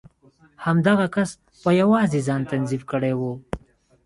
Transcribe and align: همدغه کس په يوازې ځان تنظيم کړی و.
همدغه 0.65 1.05
کس 1.15 1.29
په 1.61 1.69
يوازې 1.81 2.19
ځان 2.27 2.41
تنظيم 2.51 2.83
کړی 2.91 3.13
و. 3.19 3.21